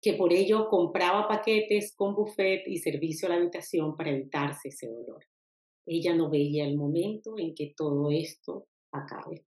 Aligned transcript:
que 0.00 0.14
por 0.14 0.32
ello 0.32 0.68
compraba 0.68 1.26
paquetes 1.26 1.94
con 1.94 2.14
buffet 2.14 2.62
y 2.66 2.78
servicio 2.78 3.26
a 3.26 3.30
la 3.30 3.36
habitación 3.36 3.96
para 3.96 4.10
evitarse 4.10 4.68
ese 4.68 4.88
dolor. 4.88 5.24
Ella 5.86 6.14
no 6.14 6.30
veía 6.30 6.64
el 6.66 6.76
momento 6.76 7.34
en 7.38 7.54
que 7.54 7.72
todo 7.76 8.10
esto 8.10 8.66
acabe. 8.92 9.44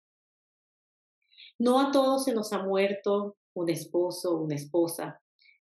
No 1.59 1.81
a 1.81 1.91
todos 1.93 2.25
se 2.25 2.34
nos 2.34 2.53
ha 2.53 2.62
muerto 2.62 3.37
un 3.55 3.69
esposo 3.69 4.33
o 4.33 4.45
una 4.45 4.55
esposa, 4.55 5.21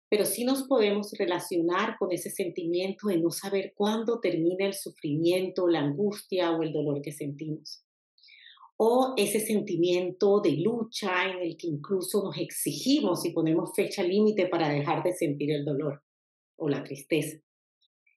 pero 0.10 0.26
sí 0.26 0.44
nos 0.44 0.64
podemos 0.64 1.12
relacionar 1.12 1.98
con 2.00 2.12
ese 2.12 2.32
sentimiento 2.32 3.08
de 3.08 3.20
no 3.20 3.30
saber 3.30 3.74
cuándo 3.76 4.20
termina 4.20 4.66
el 4.66 4.74
sufrimiento, 4.74 5.68
la 5.68 5.82
angustia 5.82 6.52
o 6.52 6.64
el 6.64 6.74
dolor 6.74 7.02
que 7.02 7.12
sentimos 7.12 7.84
o 8.82 9.14
ese 9.18 9.42
sentimiento 9.42 10.40
de 10.40 10.52
lucha 10.52 11.30
en 11.30 11.40
el 11.42 11.58
que 11.58 11.68
incluso 11.68 12.24
nos 12.24 12.38
exigimos 12.38 13.26
y 13.26 13.34
ponemos 13.34 13.76
fecha 13.76 14.04
límite 14.04 14.48
para 14.48 14.70
dejar 14.70 15.04
de 15.04 15.12
sentir 15.12 15.52
el 15.52 15.66
dolor 15.66 16.02
o 16.56 16.70
la 16.70 16.82
tristeza. 16.82 17.40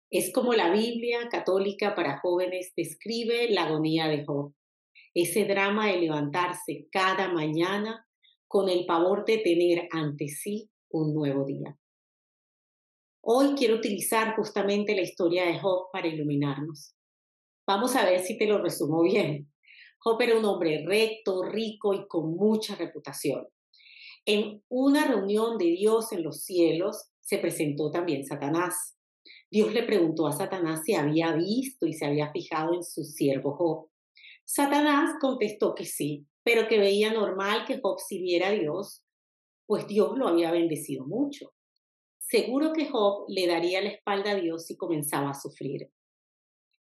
Es 0.08 0.32
como 0.32 0.52
la 0.52 0.70
Biblia 0.70 1.28
católica 1.28 1.96
para 1.96 2.20
jóvenes 2.20 2.72
describe 2.76 3.50
la 3.50 3.64
agonía 3.64 4.06
de 4.06 4.24
Job, 4.24 4.54
ese 5.14 5.46
drama 5.46 5.88
de 5.88 5.98
levantarse 5.98 6.86
cada 6.92 7.32
mañana 7.32 8.06
con 8.46 8.68
el 8.68 8.86
pavor 8.86 9.24
de 9.24 9.38
tener 9.38 9.88
ante 9.90 10.28
sí 10.28 10.70
un 10.90 11.12
nuevo 11.12 11.44
día. 11.44 11.76
Hoy 13.20 13.54
quiero 13.56 13.74
utilizar 13.74 14.36
justamente 14.36 14.94
la 14.94 15.02
historia 15.02 15.44
de 15.44 15.58
Job 15.58 15.90
para 15.92 16.06
iluminarnos. 16.06 16.94
Vamos 17.66 17.96
a 17.96 18.04
ver 18.04 18.20
si 18.20 18.38
te 18.38 18.46
lo 18.46 18.62
resumo 18.62 19.02
bien. 19.02 19.51
Job 20.04 20.20
era 20.20 20.36
un 20.36 20.44
hombre 20.44 20.84
recto, 20.84 21.44
rico 21.44 21.94
y 21.94 22.08
con 22.08 22.34
mucha 22.34 22.74
reputación. 22.74 23.46
En 24.24 24.62
una 24.68 25.06
reunión 25.06 25.58
de 25.58 25.66
Dios 25.66 26.12
en 26.12 26.24
los 26.24 26.42
cielos 26.42 27.10
se 27.20 27.38
presentó 27.38 27.90
también 27.92 28.26
Satanás. 28.26 28.96
Dios 29.48 29.72
le 29.72 29.84
preguntó 29.84 30.26
a 30.26 30.32
Satanás 30.32 30.80
si 30.84 30.94
había 30.94 31.32
visto 31.34 31.86
y 31.86 31.92
se 31.92 32.06
había 32.06 32.32
fijado 32.32 32.74
en 32.74 32.82
su 32.82 33.04
siervo 33.04 33.54
Job. 33.56 33.90
Satanás 34.44 35.14
contestó 35.20 35.74
que 35.74 35.84
sí, 35.84 36.26
pero 36.42 36.66
que 36.66 36.80
veía 36.80 37.12
normal 37.12 37.64
que 37.64 37.80
Job 37.80 38.00
sirviera 38.00 38.48
a 38.48 38.52
Dios, 38.52 39.04
pues 39.66 39.86
Dios 39.86 40.18
lo 40.18 40.26
había 40.26 40.50
bendecido 40.50 41.06
mucho. 41.06 41.52
Seguro 42.18 42.72
que 42.72 42.88
Job 42.88 43.26
le 43.28 43.46
daría 43.46 43.80
la 43.80 43.90
espalda 43.90 44.32
a 44.32 44.36
Dios 44.36 44.66
si 44.66 44.76
comenzaba 44.76 45.30
a 45.30 45.40
sufrir. 45.40 45.92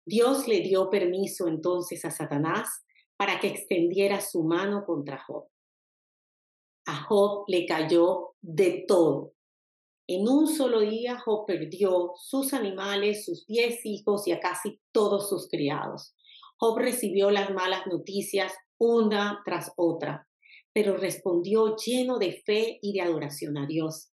Dios 0.04 0.46
le 0.46 0.60
dio 0.60 0.90
permiso 0.90 1.48
entonces 1.48 2.04
a 2.04 2.10
Satanás 2.10 2.84
para 3.18 3.40
que 3.40 3.48
extendiera 3.48 4.20
su 4.20 4.44
mano 4.44 4.86
contra 4.86 5.22
Job. 5.26 5.48
A 6.86 7.02
Job 7.02 7.44
le 7.48 7.66
cayó 7.66 8.36
de 8.40 8.84
todo. 8.86 9.34
En 10.06 10.26
un 10.26 10.46
solo 10.46 10.80
día 10.80 11.18
Job 11.18 11.44
perdió 11.44 12.12
sus 12.16 12.54
animales, 12.54 13.26
sus 13.26 13.44
diez 13.46 13.84
hijos 13.84 14.26
y 14.26 14.32
a 14.32 14.40
casi 14.40 14.80
todos 14.92 15.28
sus 15.28 15.48
criados. 15.50 16.14
Job 16.58 16.78
recibió 16.78 17.30
las 17.30 17.50
malas 17.50 17.86
noticias 17.86 18.52
una 18.78 19.42
tras 19.44 19.72
otra, 19.76 20.28
pero 20.72 20.96
respondió 20.96 21.76
lleno 21.76 22.18
de 22.18 22.40
fe 22.46 22.78
y 22.80 22.92
de 22.92 23.02
adoración 23.02 23.58
a 23.58 23.66
Dios. 23.66 24.12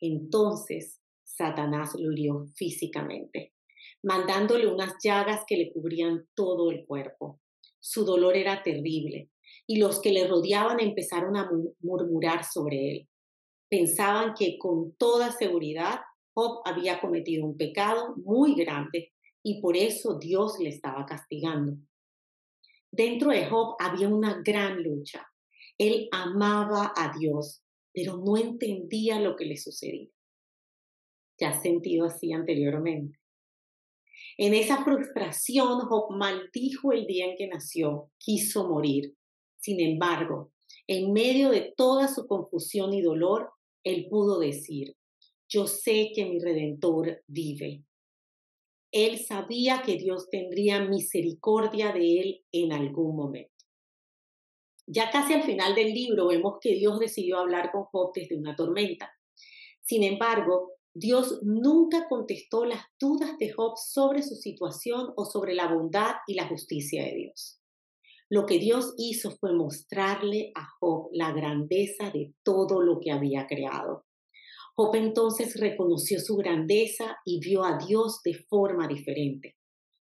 Entonces 0.00 1.00
Satanás 1.24 1.94
lo 1.96 2.12
hirió 2.12 2.46
físicamente, 2.56 3.54
mandándole 4.02 4.66
unas 4.66 4.94
llagas 5.02 5.44
que 5.46 5.56
le 5.56 5.72
cubrían 5.72 6.26
todo 6.34 6.72
el 6.72 6.84
cuerpo. 6.84 7.40
Su 7.88 8.04
dolor 8.04 8.36
era 8.36 8.64
terrible 8.64 9.30
y 9.64 9.78
los 9.78 10.00
que 10.00 10.10
le 10.10 10.26
rodeaban 10.26 10.80
empezaron 10.80 11.36
a 11.36 11.48
murmurar 11.78 12.42
sobre 12.42 12.90
él. 12.90 13.08
Pensaban 13.70 14.34
que 14.34 14.58
con 14.58 14.96
toda 14.96 15.30
seguridad 15.30 16.00
Job 16.34 16.62
había 16.64 17.00
cometido 17.00 17.46
un 17.46 17.56
pecado 17.56 18.16
muy 18.16 18.56
grande 18.56 19.12
y 19.40 19.60
por 19.60 19.76
eso 19.76 20.18
Dios 20.18 20.58
le 20.58 20.70
estaba 20.70 21.06
castigando. 21.06 21.76
Dentro 22.90 23.30
de 23.30 23.46
Job 23.46 23.76
había 23.78 24.08
una 24.08 24.42
gran 24.44 24.82
lucha. 24.82 25.24
Él 25.78 26.08
amaba 26.10 26.92
a 26.96 27.16
Dios, 27.16 27.62
pero 27.92 28.16
no 28.16 28.36
entendía 28.36 29.20
lo 29.20 29.36
que 29.36 29.44
le 29.44 29.56
sucedía. 29.56 30.10
¿Ya 31.38 31.50
has 31.50 31.62
sentido 31.62 32.06
así 32.06 32.32
anteriormente? 32.32 33.20
En 34.38 34.52
esa 34.52 34.84
frustración, 34.84 35.80
Job 35.80 36.14
maldijo 36.14 36.92
el 36.92 37.06
día 37.06 37.26
en 37.26 37.36
que 37.36 37.48
nació, 37.48 38.10
quiso 38.18 38.68
morir. 38.68 39.14
Sin 39.58 39.80
embargo, 39.80 40.52
en 40.86 41.12
medio 41.12 41.50
de 41.50 41.72
toda 41.76 42.06
su 42.08 42.26
confusión 42.26 42.92
y 42.92 43.00
dolor, 43.00 43.50
él 43.82 44.08
pudo 44.10 44.38
decir, 44.38 44.94
yo 45.48 45.66
sé 45.66 46.10
que 46.14 46.26
mi 46.26 46.38
redentor 46.38 47.22
vive. 47.26 47.84
Él 48.92 49.18
sabía 49.18 49.82
que 49.82 49.96
Dios 49.96 50.28
tendría 50.30 50.84
misericordia 50.84 51.92
de 51.92 52.20
él 52.20 52.44
en 52.52 52.72
algún 52.72 53.16
momento. 53.16 53.52
Ya 54.86 55.10
casi 55.10 55.32
al 55.32 55.42
final 55.42 55.74
del 55.74 55.92
libro 55.92 56.28
vemos 56.28 56.58
que 56.60 56.74
Dios 56.74 57.00
decidió 57.00 57.38
hablar 57.38 57.72
con 57.72 57.84
Job 57.84 58.12
desde 58.14 58.36
una 58.36 58.54
tormenta. 58.54 59.12
Sin 59.82 60.02
embargo, 60.02 60.75
Dios 60.98 61.40
nunca 61.42 62.08
contestó 62.08 62.64
las 62.64 62.80
dudas 62.98 63.36
de 63.36 63.52
Job 63.52 63.76
sobre 63.76 64.22
su 64.22 64.34
situación 64.34 65.12
o 65.14 65.26
sobre 65.26 65.52
la 65.52 65.70
bondad 65.70 66.14
y 66.26 66.32
la 66.32 66.48
justicia 66.48 67.04
de 67.04 67.14
Dios. 67.14 67.60
Lo 68.30 68.46
que 68.46 68.58
Dios 68.58 68.94
hizo 68.96 69.32
fue 69.32 69.52
mostrarle 69.52 70.52
a 70.54 70.66
Job 70.80 71.10
la 71.12 71.32
grandeza 71.32 72.10
de 72.10 72.32
todo 72.42 72.80
lo 72.80 72.98
que 72.98 73.12
había 73.12 73.46
creado. 73.46 74.06
Job 74.74 74.94
entonces 74.94 75.60
reconoció 75.60 76.18
su 76.18 76.34
grandeza 76.36 77.18
y 77.26 77.40
vio 77.40 77.62
a 77.62 77.76
Dios 77.76 78.22
de 78.24 78.32
forma 78.48 78.88
diferente. 78.88 79.54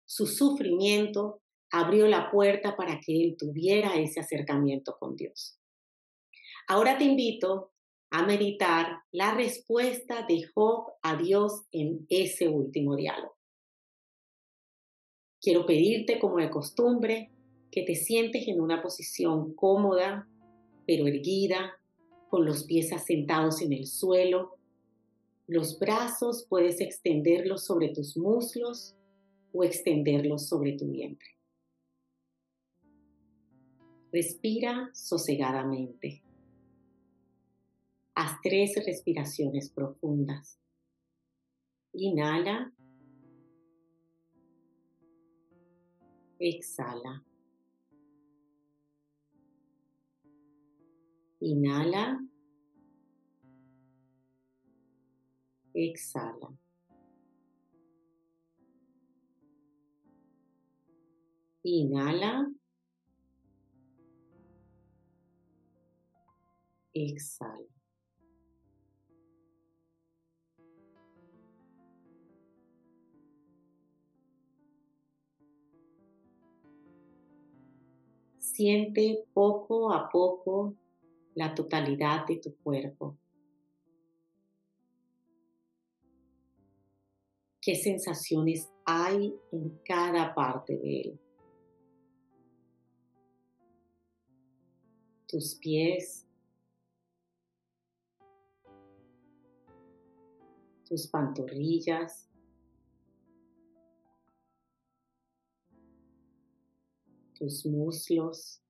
Su 0.05 0.27
sufrimiento 0.27 1.41
abrió 1.71 2.05
la 2.05 2.29
puerta 2.29 2.75
para 2.75 2.99
que 3.03 3.23
él 3.23 3.35
tuviera 3.39 3.95
ese 3.95 4.19
acercamiento 4.19 4.95
con 4.99 5.15
Dios. 5.15 5.57
Ahora 6.67 6.99
te 6.99 7.05
invito 7.05 7.71
a 8.15 8.25
meditar 8.25 8.99
la 9.11 9.35
respuesta 9.35 10.25
de 10.25 10.45
Job 10.53 10.85
a 11.01 11.17
Dios 11.17 11.65
en 11.73 12.05
ese 12.09 12.47
último 12.47 12.95
diálogo. 12.95 13.35
Quiero 15.41 15.65
pedirte, 15.65 16.17
como 16.17 16.37
de 16.37 16.49
costumbre, 16.49 17.33
que 17.69 17.81
te 17.81 17.93
sientes 17.95 18.47
en 18.47 18.61
una 18.61 18.81
posición 18.81 19.53
cómoda, 19.53 20.29
pero 20.87 21.07
erguida, 21.07 21.73
con 22.29 22.45
los 22.45 22.63
pies 22.63 22.93
asentados 22.93 23.61
en 23.61 23.73
el 23.73 23.85
suelo. 23.85 24.55
Los 25.45 25.77
brazos 25.77 26.45
puedes 26.47 26.79
extenderlos 26.79 27.65
sobre 27.65 27.89
tus 27.89 28.15
muslos 28.15 28.95
o 29.51 29.65
extenderlos 29.65 30.47
sobre 30.47 30.71
tu 30.77 30.87
vientre. 30.87 31.27
Respira 34.13 34.89
sosegadamente. 34.93 36.24
Haz 38.17 38.39
tres 38.41 38.75
respiraciones 38.85 39.69
profundas. 39.69 40.57
Inhala. 41.91 42.71
Exhala. 46.39 47.25
Inhala. 51.41 52.19
Exhala. 55.73 56.57
Inhala. 61.63 62.49
Exhala. 66.93 67.74
Siente 78.55 79.27
poco 79.33 79.91
a 79.91 80.09
poco 80.09 80.75
la 81.33 81.53
totalidad 81.53 82.25
de 82.25 82.37
tu 82.37 82.55
cuerpo. 82.55 83.17
¿Qué 87.61 87.75
sensaciones 87.75 88.71
hay 88.85 89.35
en 89.51 89.77
cada 89.83 90.33
parte 90.33 90.77
de 90.77 91.01
él? 91.01 91.19
Tus 95.27 95.55
pies, 95.55 96.25
tus 100.87 101.07
pantorrillas, 101.07 102.29
tus 107.37 107.65
muslos. 107.65 108.61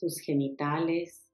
tus 0.00 0.18
genitales, 0.18 1.28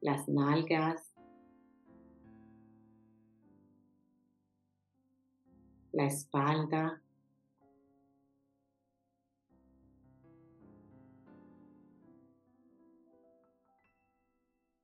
las 0.00 0.28
nalgas, 0.28 1.14
la 5.92 6.06
espalda, 6.06 7.00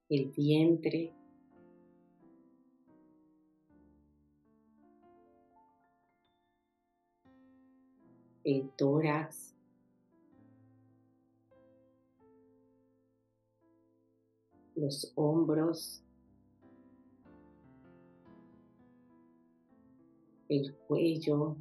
el 0.08 0.30
vientre, 0.30 1.12
el 8.44 8.70
tórax, 8.76 9.54
los 14.76 15.12
hombros, 15.16 16.02
el 20.48 20.76
cuello, 20.86 21.56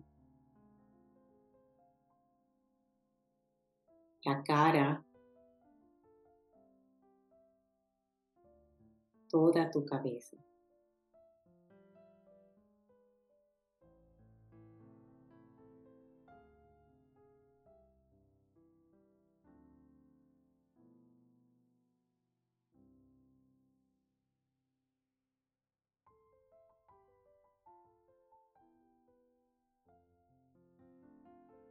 la 4.23 4.43
cara, 4.43 5.04
toda 9.29 9.69
tu 9.69 9.85
cabeza. 9.85 10.37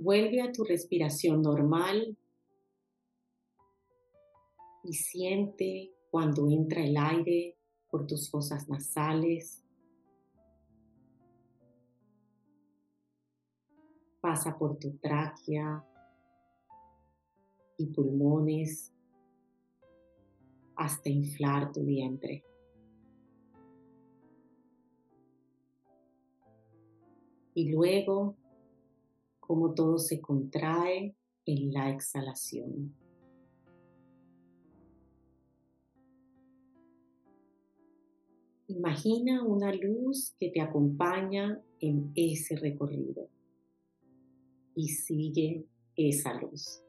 Vuelve 0.04 0.42
a 0.42 0.52
tu 0.52 0.64
respiración 0.64 1.40
normal 1.40 2.18
y 4.82 4.92
siente 4.92 5.94
cuando 6.14 6.48
entra 6.48 6.80
el 6.80 6.96
aire 6.96 7.58
por 7.90 8.06
tus 8.06 8.30
fosas 8.30 8.68
nasales. 8.68 9.64
Pasa 14.20 14.56
por 14.56 14.78
tu 14.78 14.92
tráquea 14.98 15.84
y 17.78 17.86
pulmones 17.86 18.94
hasta 20.76 21.08
inflar 21.08 21.72
tu 21.72 21.84
vientre. 21.84 22.44
Y 27.54 27.72
luego, 27.72 28.36
como 29.40 29.74
todo 29.74 29.98
se 29.98 30.20
contrae 30.20 31.16
en 31.44 31.72
la 31.72 31.90
exhalación. 31.90 33.03
Imagina 38.76 39.44
una 39.44 39.72
luz 39.72 40.34
que 40.36 40.50
te 40.50 40.60
acompaña 40.60 41.62
en 41.78 42.10
ese 42.16 42.56
recorrido 42.56 43.30
y 44.74 44.88
sigue 44.88 45.64
esa 45.94 46.34
luz. 46.40 46.83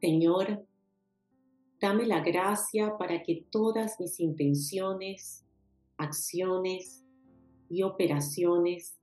Señor, 0.00 0.64
dame 1.80 2.06
la 2.06 2.20
gracia 2.20 2.96
para 2.98 3.22
que 3.22 3.46
todas 3.50 3.98
mis 3.98 4.20
intenciones, 4.20 5.44
acciones 5.96 7.04
y 7.68 7.82
operaciones 7.82 8.96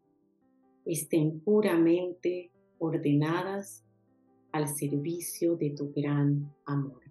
estén 0.85 1.41
puramente 1.41 2.51
ordenadas 2.79 3.83
al 4.51 4.67
servicio 4.67 5.55
de 5.57 5.71
tu 5.71 5.91
gran 5.91 6.53
amor. 6.65 7.04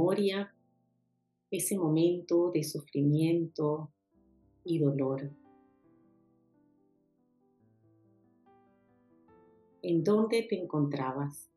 Memoria 0.00 0.54
ese 1.50 1.76
momento 1.76 2.50
de 2.52 2.64
sufrimiento 2.64 3.90
y 4.64 4.78
dolor. 4.78 5.30
¿En 9.82 10.02
dónde 10.02 10.46
te 10.48 10.58
encontrabas? 10.58 11.50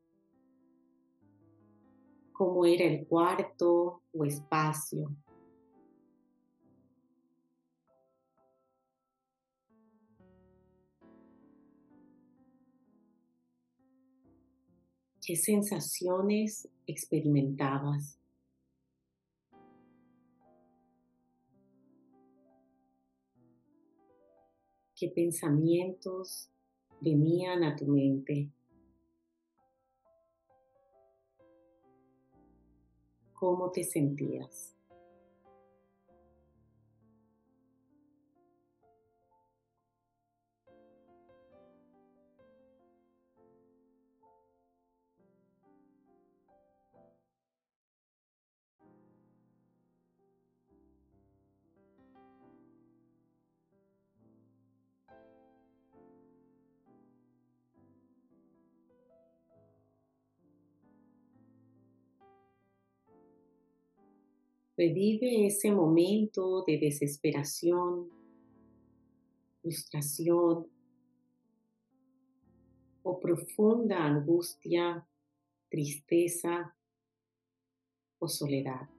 ¿Cómo 2.33 2.65
era 2.65 2.85
el 2.85 3.05
cuarto 3.07 4.01
o 4.12 4.25
espacio? 4.25 5.15
¿Qué 15.25 15.38
sensaciones 15.38 16.67
experimentabas 16.85 18.19
qué 25.03 25.10
pensamientos 25.10 26.50
venían 27.01 27.65
a 27.65 27.75
tu 27.75 27.86
mente. 27.88 28.50
¿Cómo 33.33 33.69
te 33.72 33.83
sentías? 33.83 34.72
Revive 64.75 65.45
ese 65.45 65.71
momento 65.71 66.63
de 66.65 66.79
desesperación, 66.79 68.09
frustración 69.61 70.67
o 73.03 73.19
profunda 73.19 74.03
angustia, 74.03 75.07
tristeza 75.69 76.75
o 78.19 78.27
soledad. 78.27 78.92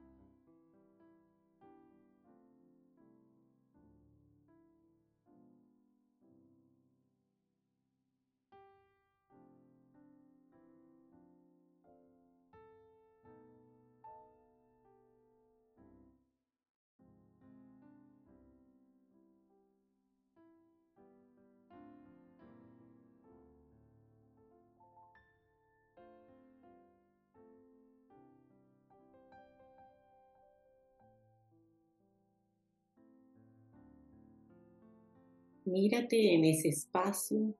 Mírate 35.75 36.33
en 36.33 36.45
ese 36.45 36.69
espacio 36.69 37.53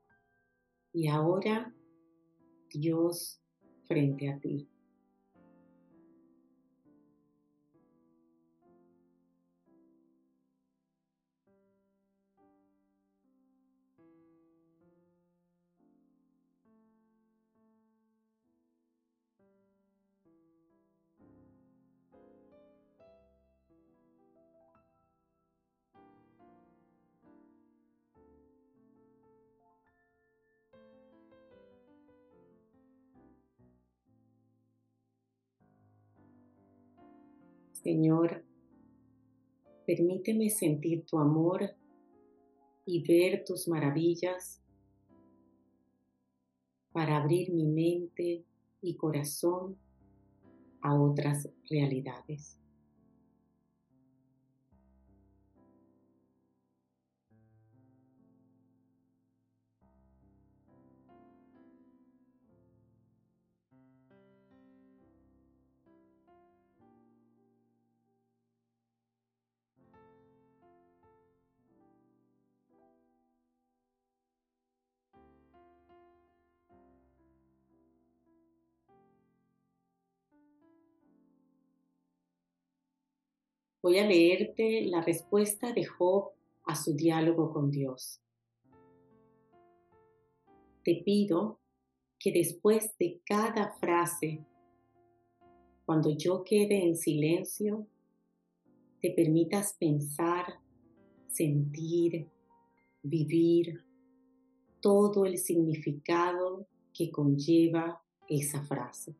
y 0.93 1.09
ahora 1.09 1.75
Dios 2.69 3.41
frente 3.89 4.29
a 4.29 4.39
ti. 4.39 4.69
Señor, 37.85 38.43
permíteme 39.85 40.49
sentir 40.49 41.05
tu 41.05 41.19
amor 41.19 41.69
y 42.83 43.03
ver 43.03 43.43
tus 43.45 43.67
maravillas 43.67 44.59
para 46.91 47.17
abrir 47.17 47.53
mi 47.53 47.67
mente 47.67 48.43
y 48.81 48.95
corazón 48.95 49.77
a 50.81 50.99
otras 50.99 51.47
realidades. 51.69 52.57
Voy 83.85 83.99
a 83.99 84.07
leerte 84.07 84.81
la 84.87 85.03
respuesta 85.03 85.71
de 85.71 85.85
Job 85.85 86.31
a 86.63 86.75
su 86.75 86.95
diálogo 86.95 87.53
con 87.53 87.69
Dios. 87.69 88.19
Te 90.83 91.03
pido 91.05 91.59
que 92.17 92.31
después 92.31 92.97
de 92.97 93.21
cada 93.23 93.73
frase, 93.73 94.43
cuando 95.85 96.17
yo 96.17 96.43
quede 96.43 96.83
en 96.83 96.97
silencio, 96.97 97.85
te 99.01 99.11
permitas 99.11 99.75
pensar, 99.77 100.55
sentir, 101.27 102.27
vivir 103.03 103.83
todo 104.81 105.25
el 105.25 105.37
significado 105.37 106.65
que 106.91 107.11
conlleva 107.11 108.01
esa 108.27 108.63
frase. 108.63 109.15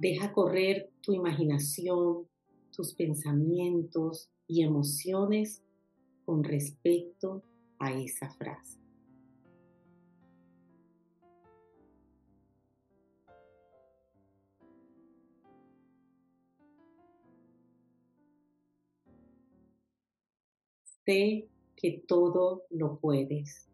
Deja 0.00 0.32
correr 0.32 0.90
tu 1.02 1.12
imaginación, 1.12 2.26
tus 2.72 2.94
pensamientos 2.94 4.30
y 4.46 4.62
emociones 4.62 5.62
con 6.24 6.42
respecto 6.42 7.42
a 7.78 7.92
esa 7.92 8.30
frase. 8.30 8.78
Sé 21.04 21.46
que 21.76 22.02
todo 22.08 22.62
lo 22.70 22.98
puedes. 23.00 23.69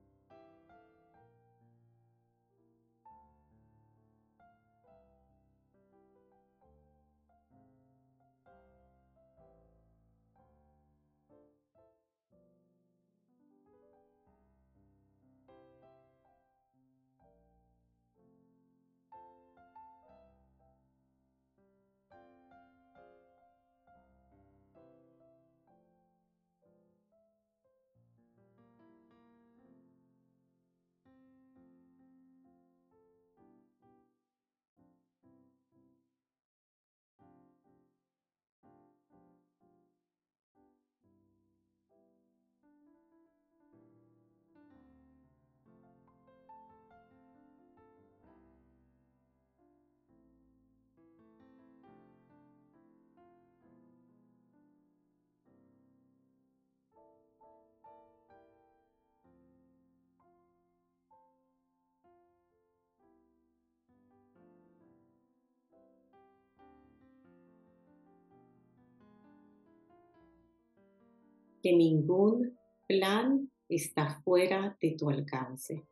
Que 71.67 71.73
ningún 71.73 72.57
plan 72.87 73.51
está 73.69 74.21
fuera 74.23 74.77
de 74.81 74.93
tu 74.93 75.11
alcance. 75.11 75.85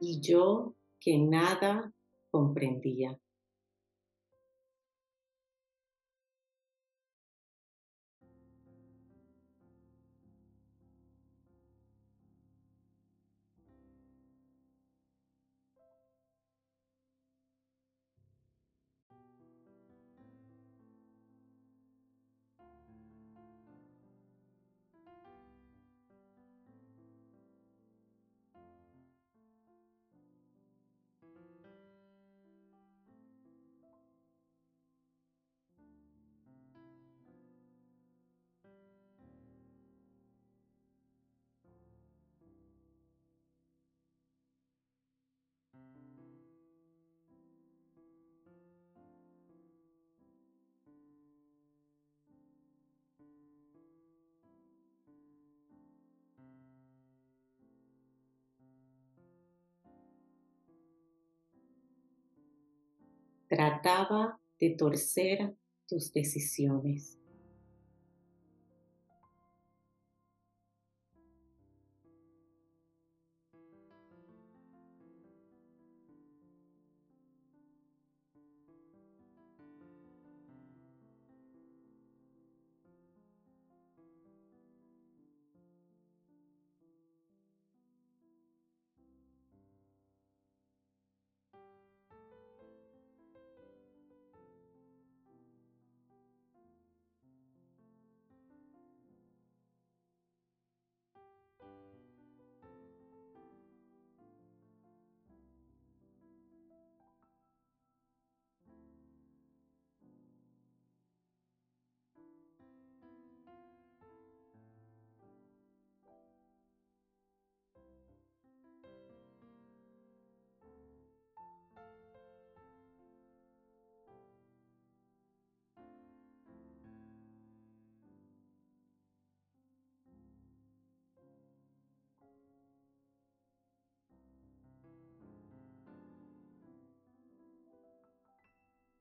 Y 0.00 0.20
yo 0.20 0.74
que 0.98 1.18
nada 1.18 1.92
comprendía. 2.30 3.18
Trataba 63.50 64.38
de 64.60 64.70
torcer 64.70 65.54
tus 65.86 66.12
decisiones. 66.12 67.19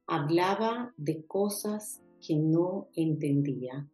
Hablaba 0.09 0.93
de 0.97 1.23
cosas 1.25 2.01
que 2.25 2.35
no 2.35 2.87
entendía. 2.95 3.87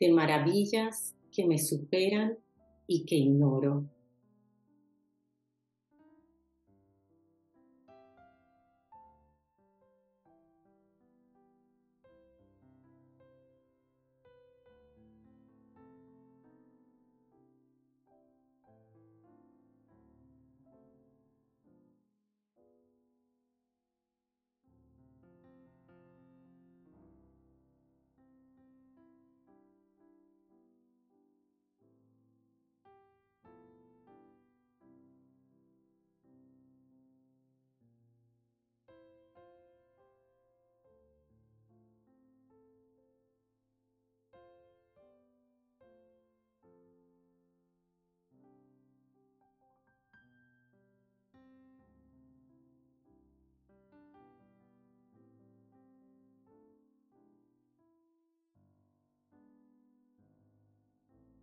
De 0.00 0.12
maravillas 0.12 1.14
que 1.32 1.46
me 1.46 1.58
superan 1.58 2.38
y 2.86 3.04
que 3.04 3.16
ignoro. 3.16 3.84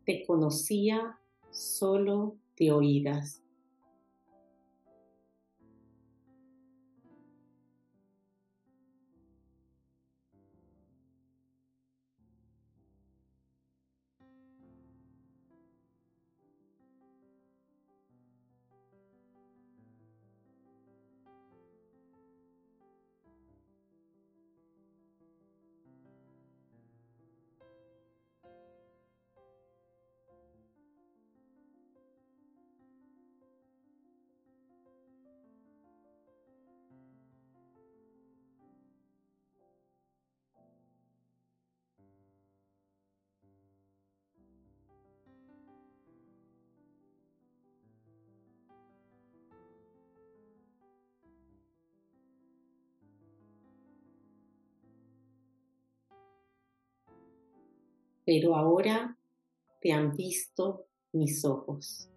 Te 0.06 0.26
conocía 0.26 1.20
solo 1.52 2.36
de 2.58 2.72
oídas. 2.72 3.43
Pero 58.26 58.56
ahora 58.56 59.18
te 59.82 59.92
han 59.92 60.16
visto 60.16 60.86
mis 61.12 61.44
ojos. 61.46 62.10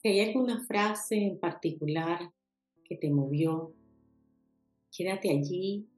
Si 0.00 0.06
hay 0.06 0.20
alguna 0.20 0.64
frase 0.64 1.16
en 1.16 1.40
particular 1.40 2.32
que 2.84 2.96
te 2.96 3.10
movió, 3.10 3.74
quédate 4.96 5.28
allí 5.28 5.88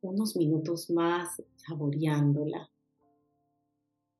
unos 0.00 0.36
minutos 0.36 0.88
más 0.90 1.42
saboreándola, 1.56 2.70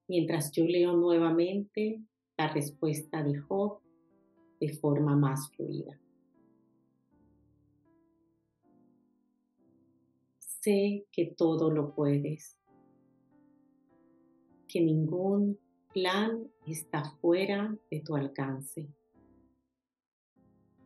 mientras 0.08 0.50
yo 0.50 0.64
leo 0.64 0.96
nuevamente 0.96 2.02
la 2.36 2.48
respuesta 2.52 3.22
de 3.22 3.38
Job 3.38 3.78
de 4.58 4.70
forma 4.70 5.14
más 5.14 5.48
fluida. 5.52 6.00
Sé 10.40 11.06
que 11.12 11.26
todo 11.26 11.70
lo 11.70 11.94
puedes, 11.94 12.56
que 14.66 14.80
ningún 14.80 15.60
plan 15.94 16.50
está 16.66 17.04
fuera 17.20 17.78
de 17.88 18.00
tu 18.00 18.16
alcance 18.16 18.88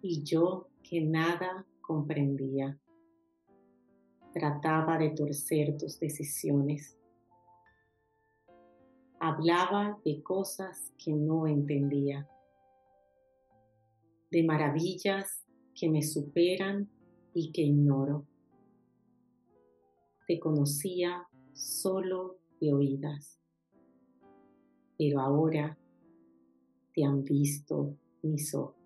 y 0.08 0.22
yo 0.22 0.68
que 0.84 1.00
nada 1.00 1.66
comprendía. 1.80 2.78
Trataba 4.32 4.98
de 4.98 5.10
torcer 5.10 5.76
tus 5.76 5.98
decisiones. 5.98 6.96
Hablaba 9.18 9.98
de 10.04 10.22
cosas 10.22 10.92
que 10.96 11.12
no 11.12 11.48
entendía, 11.48 12.28
de 14.30 14.44
maravillas 14.44 15.44
que 15.74 15.90
me 15.90 16.02
superan 16.02 16.88
y 17.34 17.50
que 17.50 17.62
ignoro. 17.62 18.26
Te 20.28 20.38
conocía 20.38 21.26
solo 21.52 22.38
de 22.60 22.72
oídas, 22.72 23.40
pero 24.96 25.20
ahora 25.20 25.76
te 26.94 27.04
han 27.04 27.24
visto 27.24 27.96
mis 28.22 28.54
ojos. 28.54 28.85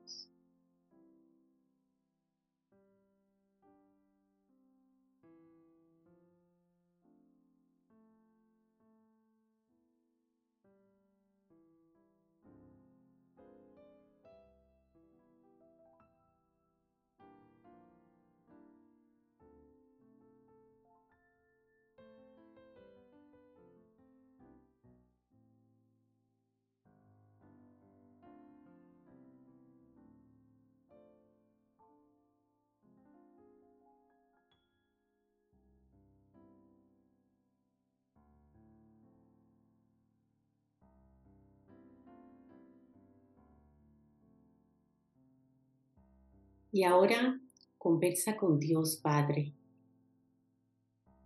Y 46.73 46.85
ahora 46.85 47.41
conversa 47.79 48.37
con 48.37 48.61
Dios 48.61 48.97
Padre. 48.97 49.53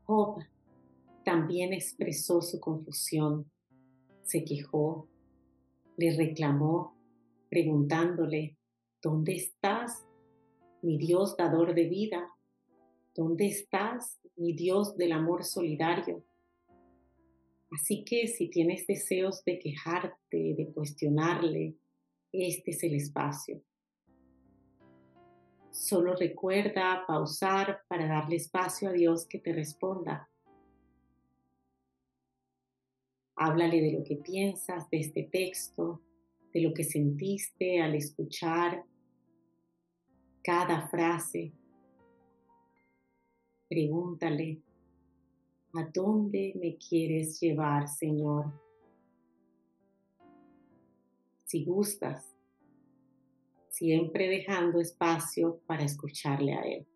Job 0.05 0.43
también 1.25 1.73
expresó 1.73 2.41
su 2.41 2.61
confusión, 2.61 3.51
se 4.23 4.45
quejó, 4.45 5.07
le 5.97 6.17
reclamó, 6.17 6.97
preguntándole, 7.51 8.57
¿dónde 9.03 9.37
estás, 9.37 10.05
mi 10.83 10.97
Dios 10.97 11.37
dador 11.37 11.75
de 11.75 11.89
vida? 11.89 12.31
¿Dónde 13.15 13.47
estás, 13.47 14.19
mi 14.37 14.55
Dios 14.55 14.97
del 14.97 15.13
amor 15.13 15.45
solidario? 15.45 16.25
Así 17.71 18.05
que 18.05 18.29
si 18.29 18.49
tienes 18.49 18.87
deseos 18.87 19.45
de 19.45 19.59
quejarte, 19.59 20.55
de 20.57 20.73
cuestionarle, 20.73 21.75
este 22.33 22.71
es 22.71 22.83
el 22.83 22.95
espacio. 22.95 23.63
Solo 25.75 26.15
recuerda 26.15 27.05
pausar 27.05 27.83
para 27.89 28.07
darle 28.07 28.37
espacio 28.37 28.91
a 28.91 28.93
Dios 28.93 29.27
que 29.27 29.41
te 29.41 29.53
responda. 29.53 30.31
Háblale 33.35 33.81
de 33.81 33.91
lo 33.91 34.05
que 34.05 34.15
piensas 34.15 34.89
de 34.89 35.01
este 35.01 35.25
texto, 35.25 36.01
de 36.53 36.61
lo 36.61 36.73
que 36.73 36.85
sentiste 36.85 37.83
al 37.83 37.97
escuchar 37.97 38.85
cada 40.45 40.87
frase. 40.87 41.53
Pregúntale, 43.69 44.63
¿a 45.73 45.83
dónde 45.93 46.53
me 46.55 46.77
quieres 46.77 47.41
llevar, 47.41 47.89
Señor? 47.89 48.53
Si 51.45 51.65
gustas, 51.65 52.34
siempre 53.75 54.29
dejando 54.29 54.81
espacio 54.81 55.61
para 55.67 55.83
escucharle 55.85 56.55
a 56.55 56.61
Él. 56.61 56.87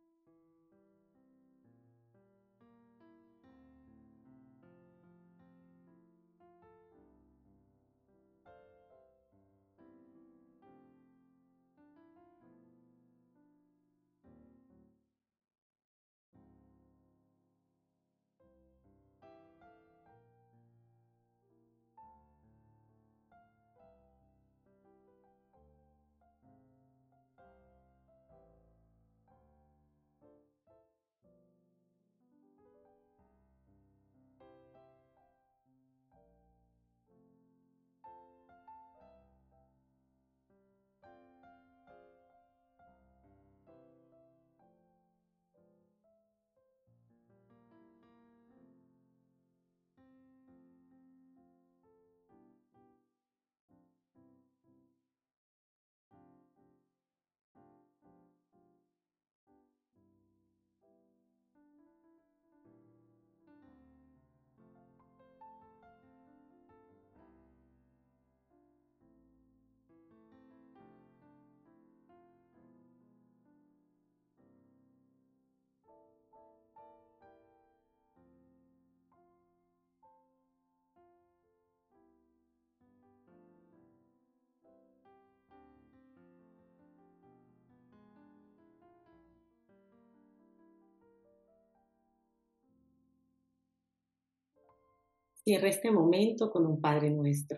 Cierra 95.49 95.71
este 95.71 95.91
momento 95.91 96.51
con 96.51 96.67
un 96.67 96.79
Padre 96.79 97.09
nuestro. 97.09 97.57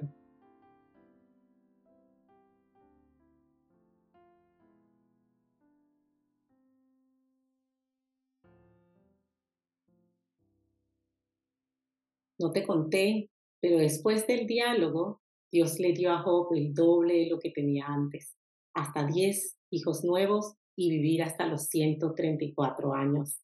No 12.38 12.52
te 12.52 12.64
conté, 12.64 13.28
pero 13.60 13.78
después 13.78 14.24
del 14.28 14.46
diálogo, 14.46 15.20
Dios 15.50 15.80
le 15.80 15.92
dio 15.92 16.12
a 16.12 16.22
Job 16.22 16.54
el 16.54 16.72
doble 16.72 17.14
de 17.14 17.26
lo 17.26 17.40
que 17.40 17.50
tenía 17.50 17.86
antes, 17.88 18.36
hasta 18.72 19.04
10 19.04 19.56
hijos 19.70 20.04
nuevos 20.04 20.54
y 20.76 20.90
vivir 20.90 21.24
hasta 21.24 21.44
los 21.44 21.66
134 21.66 22.94
años. 22.94 23.40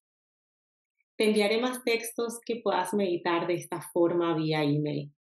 Te 1.17 1.25
enviaré 1.25 1.59
más 1.61 1.83
textos 1.83 2.39
que 2.45 2.57
puedas 2.57 2.93
meditar 2.93 3.47
de 3.47 3.55
esta 3.55 3.81
forma 3.93 4.37
vía 4.37 4.63
email. 4.63 5.13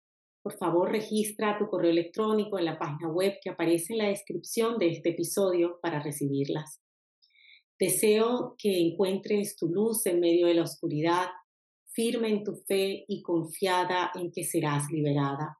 Por 0.42 0.58
favor, 0.58 0.92
registra 0.92 1.58
tu 1.58 1.68
correo 1.68 1.92
electrónico 1.92 2.60
en 2.60 2.66
la 2.66 2.78
página 2.78 3.10
web 3.10 3.38
que 3.42 3.50
aparece 3.50 3.94
en 3.94 4.00
la 4.00 4.10
descripción 4.10 4.78
de 4.78 4.90
este 4.90 5.10
episodio 5.10 5.80
para 5.82 6.04
recibirlas. 6.04 6.82
Deseo 7.80 8.56
que 8.58 8.78
encuentres 8.80 9.56
tu 9.56 9.70
luz 9.70 10.06
en 10.06 10.20
medio 10.20 10.48
de 10.48 10.56
la 10.56 10.64
oscuridad 10.64 11.30
firme 11.96 12.30
en 12.30 12.44
tu 12.44 12.56
fe 12.56 13.06
y 13.08 13.22
confiada 13.22 14.12
en 14.16 14.32
que 14.32 14.44
serás 14.44 14.92
liberada. 14.92 15.58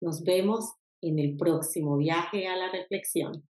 Nos 0.00 0.22
vemos 0.22 0.74
en 1.00 1.18
el 1.18 1.36
próximo 1.36 1.96
viaje 1.98 2.46
a 2.46 2.56
la 2.56 2.70
reflexión. 2.70 3.48